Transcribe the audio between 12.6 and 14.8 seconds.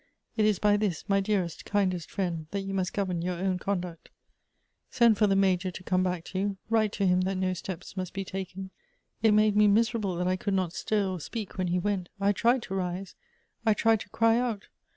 to rise,— I tried to cry out.